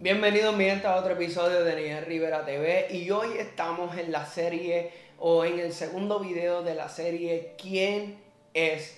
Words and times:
Bienvenidos 0.00 0.54
mi 0.54 0.64
gente 0.64 0.86
a 0.86 0.94
otro 0.94 1.14
episodio 1.14 1.64
de 1.64 1.74
Niel 1.74 2.06
Rivera 2.06 2.44
TV 2.44 2.86
y 2.88 3.10
hoy 3.10 3.30
estamos 3.36 3.98
en 3.98 4.12
la 4.12 4.24
serie 4.26 4.92
o 5.18 5.44
en 5.44 5.58
el 5.58 5.72
segundo 5.72 6.20
video 6.20 6.62
de 6.62 6.76
la 6.76 6.88
serie 6.88 7.56
¿Quién 7.60 8.16
es 8.54 8.96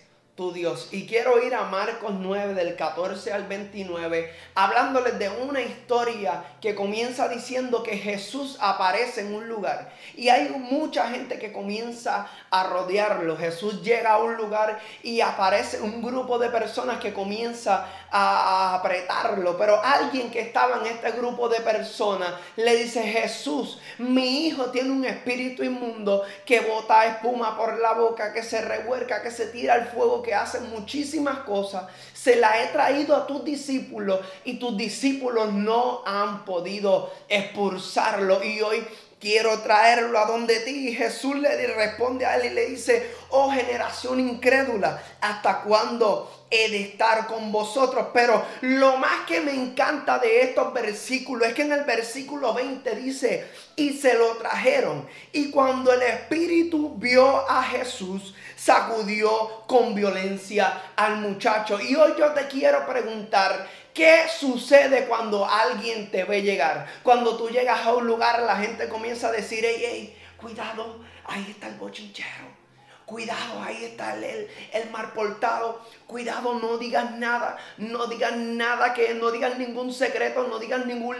Dios. 0.48 0.88
Y 0.90 1.06
quiero 1.06 1.42
ir 1.44 1.54
a 1.54 1.64
Marcos 1.64 2.12
9 2.18 2.54
del 2.54 2.74
14 2.74 3.32
al 3.32 3.46
29, 3.46 4.32
hablándoles 4.54 5.18
de 5.18 5.28
una 5.28 5.60
historia 5.60 6.42
que 6.60 6.74
comienza 6.74 7.28
diciendo 7.28 7.82
que 7.82 7.98
Jesús 7.98 8.56
aparece 8.60 9.20
en 9.20 9.34
un 9.34 9.48
lugar. 9.48 9.92
Y 10.16 10.30
hay 10.30 10.48
mucha 10.48 11.08
gente 11.10 11.38
que 11.38 11.52
comienza 11.52 12.26
a 12.50 12.64
rodearlo. 12.64 13.36
Jesús 13.36 13.82
llega 13.82 14.12
a 14.12 14.18
un 14.18 14.36
lugar 14.36 14.80
y 15.02 15.20
aparece 15.20 15.80
un 15.80 16.02
grupo 16.02 16.38
de 16.38 16.48
personas 16.48 16.98
que 17.00 17.12
comienza 17.12 17.86
a 18.10 18.74
apretarlo. 18.74 19.58
Pero 19.58 19.80
alguien 19.82 20.30
que 20.30 20.40
estaba 20.40 20.78
en 20.78 20.86
este 20.86 21.10
grupo 21.12 21.48
de 21.48 21.60
personas 21.60 22.32
le 22.56 22.76
dice, 22.76 23.02
Jesús, 23.02 23.78
mi 23.98 24.46
hijo 24.46 24.70
tiene 24.70 24.90
un 24.90 25.04
espíritu 25.04 25.62
inmundo 25.62 26.24
que 26.46 26.60
bota 26.60 27.04
espuma 27.06 27.56
por 27.56 27.78
la 27.78 27.92
boca, 27.92 28.32
que 28.32 28.42
se 28.42 28.62
revuelca, 28.62 29.22
que 29.22 29.30
se 29.30 29.46
tira 29.46 29.74
al 29.74 29.86
fuego, 29.86 30.22
que 30.22 30.29
hacen 30.34 30.70
muchísimas 30.70 31.40
cosas, 31.40 31.84
se 32.12 32.36
la 32.36 32.62
he 32.62 32.68
traído 32.68 33.16
a 33.16 33.26
tus 33.26 33.44
discípulos 33.44 34.20
y 34.44 34.58
tus 34.58 34.76
discípulos 34.76 35.52
no 35.52 36.02
han 36.06 36.44
podido 36.44 37.12
expulsarlo. 37.28 38.42
Y 38.44 38.60
hoy 38.60 38.84
quiero 39.20 39.60
traerlo 39.60 40.18
a 40.18 40.26
donde 40.26 40.60
ti. 40.60 40.88
Y 40.88 40.94
Jesús 40.94 41.36
le 41.36 41.66
responde 41.74 42.26
a 42.26 42.36
él 42.36 42.52
y 42.52 42.54
le 42.54 42.66
dice, 42.66 43.10
oh 43.30 43.50
generación 43.50 44.18
incrédula, 44.18 45.02
¿hasta 45.20 45.62
cuándo 45.62 46.30
he 46.50 46.68
de 46.68 46.82
estar 46.82 47.26
con 47.26 47.52
vosotros. 47.52 48.08
Pero 48.12 48.44
lo 48.62 48.96
más 48.96 49.26
que 49.26 49.40
me 49.40 49.52
encanta 49.52 50.18
de 50.18 50.42
estos 50.42 50.72
versículos 50.72 51.48
es 51.48 51.54
que 51.54 51.62
en 51.62 51.72
el 51.72 51.84
versículo 51.84 52.52
20 52.52 52.96
dice, 52.96 53.46
y 53.76 53.92
se 53.92 54.14
lo 54.14 54.36
trajeron. 54.36 55.06
Y 55.32 55.50
cuando 55.50 55.92
el 55.92 56.02
Espíritu 56.02 56.69
a 57.48 57.62
Jesús, 57.62 58.34
sacudió 58.56 59.64
con 59.66 59.94
violencia 59.94 60.92
al 60.96 61.16
muchacho. 61.16 61.80
Y 61.80 61.94
hoy 61.94 62.12
yo 62.18 62.32
te 62.32 62.46
quiero 62.46 62.86
preguntar, 62.86 63.68
¿Qué 63.92 64.26
sucede 64.28 65.06
cuando 65.06 65.44
alguien 65.44 66.12
te 66.12 66.22
ve 66.22 66.42
llegar? 66.42 66.86
Cuando 67.02 67.36
tú 67.36 67.48
llegas 67.48 67.84
a 67.84 67.92
un 67.92 68.06
lugar, 68.06 68.40
la 68.42 68.56
gente 68.56 68.88
comienza 68.88 69.28
a 69.28 69.32
decir, 69.32 69.64
hey, 69.64 69.82
hey, 69.84 70.16
cuidado, 70.36 71.00
ahí 71.24 71.44
está 71.50 71.66
el 71.66 71.74
bochinchero 71.74 72.59
Cuidado, 73.10 73.60
ahí 73.66 73.86
está 73.86 74.14
el, 74.14 74.48
el, 74.72 74.90
mar 74.90 75.12
portado. 75.12 75.80
Cuidado, 76.06 76.54
no 76.54 76.78
digas 76.78 77.10
nada. 77.10 77.56
No 77.76 78.06
digas 78.06 78.36
nada, 78.36 78.94
que 78.94 79.14
no 79.14 79.32
digas 79.32 79.58
ningún 79.58 79.92
secreto, 79.92 80.46
no 80.46 80.60
digas 80.60 80.86
ningún 80.86 81.16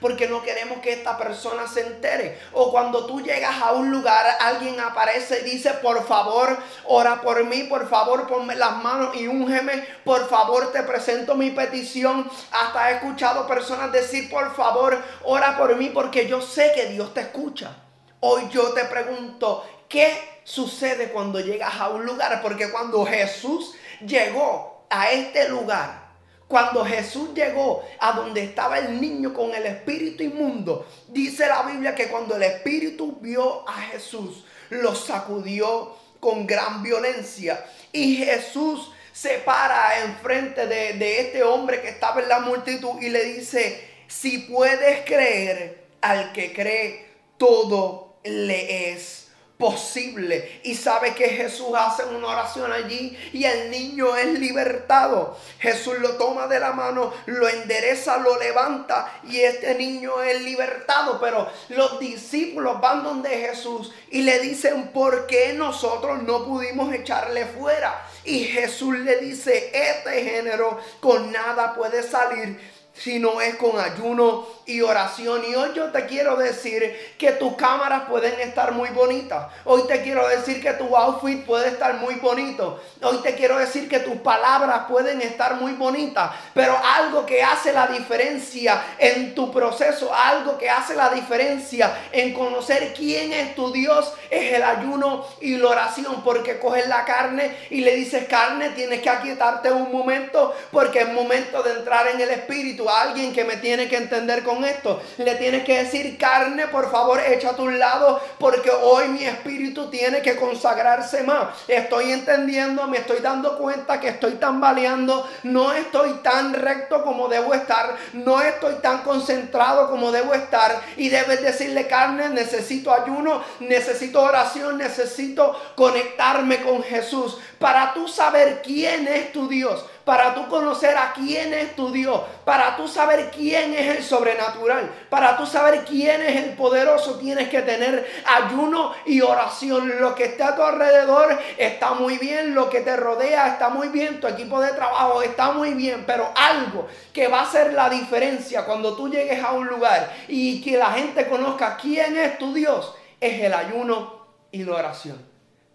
porque 0.00 0.26
no 0.26 0.42
queremos 0.42 0.80
que 0.80 0.94
esta 0.94 1.16
persona 1.16 1.68
se 1.68 1.86
entere. 1.86 2.40
O 2.54 2.72
cuando 2.72 3.06
tú 3.06 3.20
llegas 3.20 3.62
a 3.62 3.70
un 3.70 3.92
lugar, 3.92 4.26
alguien 4.40 4.80
aparece 4.80 5.42
y 5.42 5.50
dice, 5.50 5.74
por 5.74 6.04
favor, 6.08 6.58
ora 6.86 7.20
por 7.20 7.44
mí, 7.44 7.62
por 7.64 7.88
favor, 7.88 8.26
ponme 8.26 8.56
las 8.56 8.82
manos 8.82 9.14
y 9.14 9.28
úngeme. 9.28 9.86
Por 10.04 10.28
favor, 10.28 10.72
te 10.72 10.82
presento 10.82 11.36
mi 11.36 11.52
petición. 11.52 12.28
Hasta 12.50 12.90
he 12.90 12.94
escuchado 12.96 13.46
personas 13.46 13.92
decir, 13.92 14.28
por 14.28 14.56
favor, 14.56 15.00
ora 15.22 15.56
por 15.56 15.76
mí, 15.76 15.90
porque 15.94 16.26
yo 16.26 16.42
sé 16.42 16.72
que 16.74 16.86
Dios 16.86 17.14
te 17.14 17.20
escucha. 17.20 17.76
Hoy 18.18 18.48
yo 18.50 18.72
te 18.72 18.84
pregunto, 18.86 19.64
¿qué 19.88 20.37
sucede 20.48 21.10
cuando 21.10 21.40
llegas 21.40 21.74
a 21.78 21.90
un 21.90 22.06
lugar? 22.06 22.40
Porque 22.40 22.70
cuando 22.70 23.04
Jesús 23.04 23.74
llegó 24.00 24.86
a 24.88 25.10
este 25.10 25.46
lugar, 25.50 26.08
cuando 26.46 26.86
Jesús 26.86 27.34
llegó 27.34 27.84
a 28.00 28.12
donde 28.12 28.44
estaba 28.44 28.78
el 28.78 28.98
niño 28.98 29.34
con 29.34 29.54
el 29.54 29.66
espíritu 29.66 30.22
inmundo, 30.22 30.88
dice 31.08 31.46
la 31.46 31.64
Biblia 31.64 31.94
que 31.94 32.08
cuando 32.08 32.36
el 32.36 32.42
espíritu 32.44 33.18
vio 33.20 33.68
a 33.68 33.74
Jesús, 33.74 34.46
lo 34.70 34.94
sacudió 34.94 35.94
con 36.18 36.46
gran 36.46 36.82
violencia. 36.82 37.62
Y 37.92 38.16
Jesús 38.16 38.90
se 39.12 39.40
para 39.40 40.02
enfrente 40.02 40.66
de, 40.66 40.94
de 40.94 41.20
este 41.20 41.42
hombre 41.42 41.82
que 41.82 41.90
estaba 41.90 42.22
en 42.22 42.28
la 42.30 42.40
multitud 42.40 42.98
y 43.02 43.10
le 43.10 43.22
dice, 43.24 43.86
si 44.06 44.38
puedes 44.38 45.04
creer, 45.04 45.88
al 46.00 46.32
que 46.32 46.54
cree, 46.54 47.06
todo 47.36 48.14
le 48.24 48.92
es 48.92 49.17
posible. 49.58 50.60
Y 50.62 50.74
sabe 50.76 51.14
que 51.14 51.28
Jesús 51.28 51.68
hace 51.76 52.04
una 52.04 52.28
oración 52.28 52.72
allí 52.72 53.18
y 53.32 53.44
el 53.44 53.70
niño 53.70 54.16
es 54.16 54.38
libertado. 54.38 55.36
Jesús 55.58 55.98
lo 55.98 56.10
toma 56.12 56.46
de 56.46 56.60
la 56.60 56.72
mano, 56.72 57.12
lo 57.26 57.48
endereza, 57.48 58.18
lo 58.18 58.38
levanta 58.38 59.20
y 59.24 59.40
este 59.40 59.74
niño 59.74 60.22
es 60.22 60.40
libertado. 60.42 61.20
Pero 61.20 61.50
los 61.70 61.98
discípulos 61.98 62.80
van 62.80 63.02
donde 63.02 63.30
Jesús 63.30 63.92
y 64.10 64.22
le 64.22 64.38
dicen, 64.38 64.88
¿por 64.92 65.26
qué 65.26 65.52
nosotros 65.52 66.22
no 66.22 66.44
pudimos 66.44 66.94
echarle 66.94 67.44
fuera? 67.44 68.06
Y 68.24 68.44
Jesús 68.44 68.96
le 68.98 69.16
dice, 69.16 69.72
este 69.74 70.22
género 70.22 70.78
con 71.00 71.32
nada 71.32 71.74
puede 71.74 72.02
salir 72.02 72.77
si 72.98 73.18
no 73.18 73.40
es 73.40 73.54
con 73.56 73.78
ayuno 73.78 74.46
y 74.66 74.80
oración. 74.80 75.42
Y 75.48 75.54
hoy 75.54 75.70
yo 75.74 75.90
te 75.90 76.06
quiero 76.06 76.36
decir 76.36 77.14
que 77.16 77.32
tus 77.32 77.54
cámaras 77.56 78.02
pueden 78.08 78.38
estar 78.40 78.72
muy 78.72 78.88
bonitas. 78.90 79.46
Hoy 79.64 79.82
te 79.86 80.02
quiero 80.02 80.26
decir 80.28 80.60
que 80.60 80.72
tu 80.72 80.94
outfit 80.96 81.44
puede 81.44 81.68
estar 81.68 81.94
muy 81.94 82.16
bonito. 82.16 82.80
Hoy 83.02 83.18
te 83.18 83.34
quiero 83.34 83.58
decir 83.58 83.88
que 83.88 84.00
tus 84.00 84.16
palabras 84.16 84.84
pueden 84.88 85.22
estar 85.22 85.54
muy 85.54 85.72
bonitas. 85.72 86.30
Pero 86.54 86.76
algo 86.96 87.24
que 87.24 87.42
hace 87.42 87.72
la 87.72 87.86
diferencia 87.86 88.82
en 88.98 89.34
tu 89.34 89.50
proceso, 89.52 90.12
algo 90.12 90.58
que 90.58 90.68
hace 90.68 90.94
la 90.94 91.10
diferencia 91.10 91.96
en 92.12 92.34
conocer 92.34 92.92
quién 92.94 93.32
es 93.32 93.54
tu 93.54 93.72
Dios, 93.72 94.12
es 94.30 94.52
el 94.54 94.62
ayuno 94.62 95.24
y 95.40 95.56
la 95.56 95.68
oración. 95.68 96.22
Porque 96.22 96.58
coges 96.58 96.88
la 96.88 97.04
carne 97.04 97.56
y 97.70 97.80
le 97.80 97.94
dices, 97.94 98.26
carne, 98.28 98.70
tienes 98.70 99.00
que 99.00 99.10
aquietarte 99.10 99.70
un 99.70 99.92
momento 99.92 100.54
porque 100.72 101.00
es 101.00 101.12
momento 101.12 101.62
de 101.62 101.72
entrar 101.72 102.06
en 102.08 102.20
el 102.20 102.30
Espíritu 102.30 102.87
alguien 102.88 103.32
que 103.32 103.44
me 103.44 103.56
tiene 103.56 103.88
que 103.88 103.96
entender 103.96 104.42
con 104.42 104.64
esto. 104.64 105.02
Le 105.18 105.34
tienes 105.36 105.64
que 105.64 105.84
decir, 105.84 106.16
carne, 106.18 106.66
por 106.68 106.90
favor, 106.90 107.20
echa 107.20 107.50
a 107.50 107.56
tu 107.56 107.68
lado, 107.68 108.20
porque 108.38 108.70
hoy 108.70 109.08
mi 109.08 109.24
espíritu 109.24 109.90
tiene 109.90 110.22
que 110.22 110.36
consagrarse 110.36 111.22
más. 111.22 111.48
Estoy 111.66 112.12
entendiendo, 112.12 112.86
me 112.86 112.98
estoy 112.98 113.20
dando 113.20 113.58
cuenta 113.58 114.00
que 114.00 114.08
estoy 114.08 114.34
tambaleando, 114.34 115.28
no 115.42 115.72
estoy 115.72 116.12
tan 116.22 116.54
recto 116.54 117.02
como 117.02 117.28
debo 117.28 117.54
estar, 117.54 117.96
no 118.12 118.40
estoy 118.40 118.74
tan 118.76 119.02
concentrado 119.02 119.90
como 119.90 120.12
debo 120.12 120.34
estar. 120.34 120.80
Y 120.96 121.08
debes 121.08 121.42
decirle, 121.42 121.86
carne, 121.86 122.28
necesito 122.30 122.92
ayuno, 122.92 123.42
necesito 123.60 124.22
oración, 124.22 124.78
necesito 124.78 125.54
conectarme 125.74 126.62
con 126.62 126.82
Jesús 126.82 127.38
para 127.58 127.92
tú 127.92 128.08
saber 128.08 128.62
quién 128.62 129.08
es 129.08 129.32
tu 129.32 129.48
Dios 129.48 129.84
para 130.08 130.34
tú 130.34 130.48
conocer 130.48 130.96
a 130.96 131.12
quién 131.12 131.52
es 131.52 131.76
tu 131.76 131.92
Dios, 131.92 132.22
para 132.46 132.78
tú 132.78 132.88
saber 132.88 133.30
quién 133.30 133.74
es 133.74 133.98
el 133.98 134.02
sobrenatural, 134.02 134.90
para 135.10 135.36
tú 135.36 135.44
saber 135.44 135.84
quién 135.84 136.22
es 136.22 136.44
el 136.44 136.52
poderoso, 136.54 137.18
tienes 137.18 137.50
que 137.50 137.60
tener 137.60 138.10
ayuno 138.24 138.94
y 139.04 139.20
oración. 139.20 140.00
Lo 140.00 140.14
que 140.14 140.24
está 140.24 140.48
a 140.48 140.56
tu 140.56 140.62
alrededor 140.62 141.38
está 141.58 141.92
muy 141.92 142.16
bien, 142.16 142.54
lo 142.54 142.70
que 142.70 142.80
te 142.80 142.96
rodea 142.96 143.48
está 143.48 143.68
muy 143.68 143.88
bien, 143.88 144.18
tu 144.18 144.26
equipo 144.26 144.62
de 144.62 144.72
trabajo 144.72 145.20
está 145.20 145.50
muy 145.50 145.74
bien, 145.74 146.04
pero 146.06 146.32
algo 146.34 146.88
que 147.12 147.28
va 147.28 147.40
a 147.40 147.42
hacer 147.42 147.74
la 147.74 147.90
diferencia 147.90 148.64
cuando 148.64 148.96
tú 148.96 149.10
llegues 149.10 149.44
a 149.44 149.52
un 149.52 149.66
lugar 149.66 150.10
y 150.26 150.62
que 150.62 150.78
la 150.78 150.92
gente 150.92 151.28
conozca 151.28 151.76
quién 151.76 152.16
es 152.16 152.38
tu 152.38 152.54
Dios, 152.54 152.94
es 153.20 153.42
el 153.42 153.52
ayuno 153.52 154.24
y 154.52 154.64
la 154.64 154.74
oración. 154.76 155.20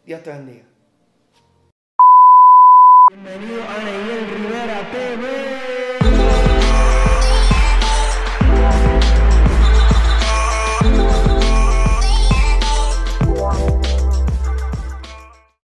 Dios 0.04 0.24
te 0.24 0.32
bendiga. 0.32 0.73
Bienvenido 3.14 3.62
a 3.62 3.78
Miguel 3.78 4.28
Rivera 4.28 4.90
TV. 4.90 5.73